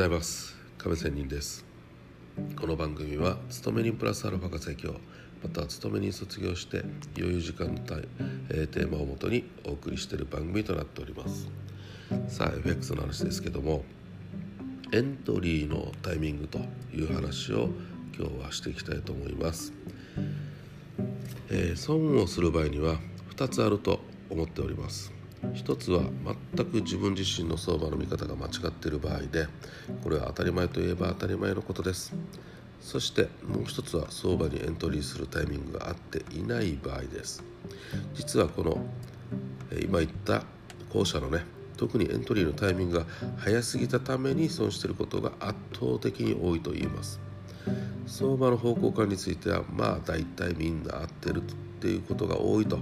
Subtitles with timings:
[0.00, 0.56] ございます。
[0.78, 1.62] 亀仙人です。
[2.58, 4.94] この番組は勤め人プラスアルファが最強。
[5.42, 6.84] また勤め人卒業して
[7.18, 8.08] 余裕時間帯、
[8.48, 11.50] えー、テーマをもとにお送りしている番組となっております。
[12.28, 13.84] さあ FX の話ですけども
[14.90, 16.60] エントリーのタイミングと
[16.94, 17.68] いう話を
[18.18, 19.74] 今日はしていきたいと思います、
[21.50, 22.96] えー、損をする場合には
[23.36, 25.19] 2つあると思っております。
[25.54, 26.02] 一つは
[26.54, 29.46] 全く自分自身の相場の見方が間違っている場合で
[30.02, 32.14] これは当たり前といえば当たり前のことです。
[32.80, 37.42] そしてもう一つは相場にエントリーするタイミングが合っていない場合です。
[38.14, 38.78] 実はこの
[39.82, 40.44] 今言った
[40.92, 41.44] 後者のね
[41.76, 43.06] 特にエントリーのタイミングが
[43.38, 47.20] 早すぎたために損していることが圧倒的に多いと言えます。
[48.06, 51.42] 相場の方向感についてはまあ大体みんな合ってる
[51.80, 52.78] っていうことが多いと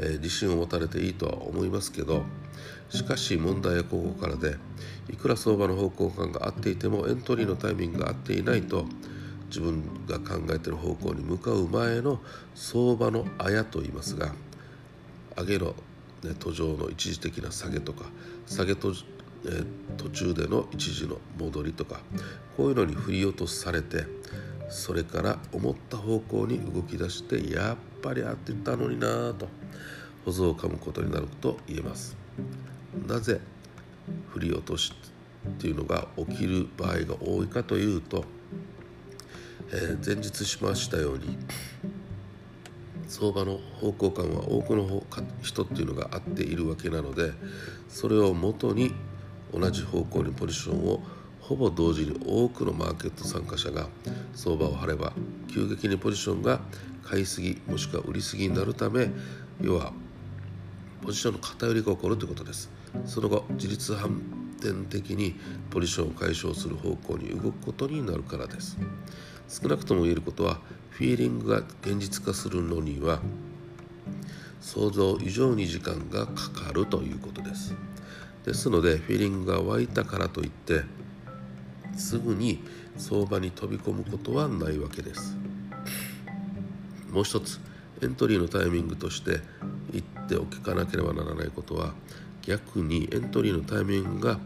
[0.00, 2.24] えー、自信を持たれていいとは思いますけど
[2.88, 4.56] しかし問題はここからで
[5.10, 8.86] いくら相場の方向感が合っていてもエントリーのタイミングが合っていないと
[9.48, 12.20] 自分が考えてる方向に向かう前の
[12.54, 14.32] 相場のあやと言いますが
[15.36, 15.74] 上げの、
[16.24, 18.06] ね、途上の一時的な下げとか
[18.46, 18.94] 下げと、
[19.44, 22.00] えー、途中での一時の戻りとか
[22.56, 24.06] こういうのに振り落とされて
[24.68, 29.48] それから思った方向に動き出してやっぱり合ってたのになぁと
[30.24, 32.16] 保存を噛むことになると言えます。
[33.06, 33.40] なぜ
[34.30, 34.92] 振り落とし
[35.48, 38.24] っていうのが起きる場合が多いかというと、
[39.72, 41.38] えー、前日しましたように
[43.08, 45.02] 相場の方向感は多くの
[45.42, 47.32] 人っていうのが合っているわけなので
[47.88, 48.92] それをもとに
[49.52, 51.02] 同じ方向にポジションを
[51.50, 53.88] ほぼ同時に多くのマーケット参加者が
[54.36, 55.12] 相場を張れば
[55.52, 56.60] 急激にポジションが
[57.02, 59.10] 買いすぎもしくは売りすぎになるため
[59.60, 59.92] 要は
[61.02, 62.70] ポジションの偏りが起こるということです。
[63.04, 64.22] その後自立反
[64.60, 65.34] 転的に
[65.70, 68.78] ポジションを解消する方向に動くことになるからです。
[69.48, 70.60] 少なくとも言えることは
[70.90, 73.18] フィーリングが現実化するのには
[74.60, 77.74] 想像以上に時間がかかるということです。
[78.44, 80.84] ですのでフィーリングが湧いたからといって
[82.00, 82.64] すぐに
[82.96, 85.36] 相場に飛び込むことはないわけです。
[87.12, 87.60] もう一つ
[88.02, 89.40] エントリーのタイミングとして
[89.92, 91.92] 言っておきかなければならないことは
[92.42, 94.38] 逆にエントリーのタイミングが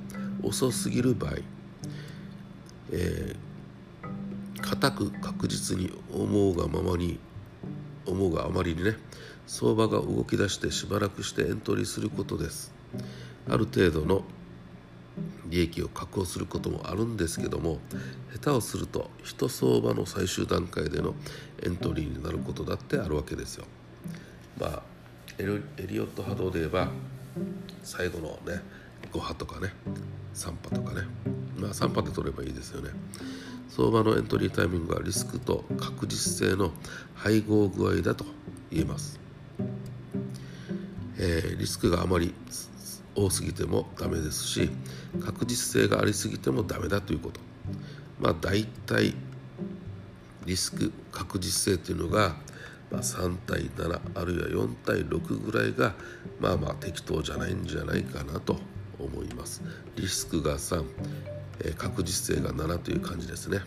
[0.43, 1.32] 遅すぎる場合、
[2.91, 7.19] えー、固く確実に思うがままに
[8.06, 8.97] 思うがあまりにね
[9.47, 12.72] 相場が動き出してしばらくしてエントリーすることです。
[13.48, 14.25] ある程度の
[15.54, 17.78] 利益を確保することもあるんですけども
[18.32, 21.15] 下手をすると一相場の最終段階での
[21.62, 23.64] エントリーになることだってあるわけですよ。
[24.59, 24.82] まあ
[25.38, 26.88] エリオット波動で言えば
[27.84, 28.62] 最後のね
[29.12, 29.72] 5波とかね
[30.34, 31.06] 3波とかね
[31.56, 32.91] まあ3波で取ればいいですよね。
[33.69, 36.72] 相場のエントリータイミングはリスクと確実性の
[37.14, 38.25] 配合具合だと
[38.72, 39.20] 言えます。
[41.16, 42.34] えー、リスクがあまり
[43.14, 44.70] 多すぎてもダメですし
[45.25, 47.41] 確実性がありすぎてもダメだということ。
[48.20, 49.14] まあ大体
[50.47, 52.36] リスク確実性というのが、
[52.91, 55.94] まあ、3対7あるいは4対6ぐらいが
[56.38, 58.58] まあまあ適当じゃないんじゃないかなと
[58.98, 59.62] 思います。
[59.96, 60.84] リスクが3、
[61.60, 63.60] えー、確実性が7という感じですね。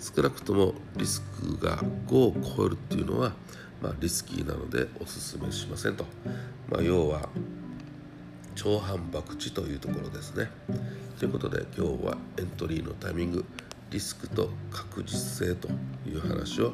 [0.00, 3.32] 少なくともリスクが5を超えるっていうのは、
[3.82, 6.04] まあ、リスキーなのでおすすめしませんと、
[6.70, 7.28] まあ、要は
[8.58, 10.50] 超反博打というところですね。
[11.16, 13.44] ということで今日はエントリーのタイミング
[13.92, 15.68] リスクと確実性と
[16.04, 16.72] いう話を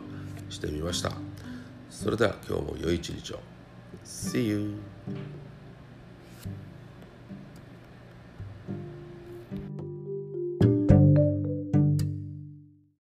[0.49, 1.13] してみました。
[1.91, 3.41] それでは今日も良い一日を。
[4.03, 4.79] See you!